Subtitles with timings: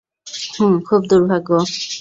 [0.53, 1.49] হুম, খুব দুর্ভাগ্য।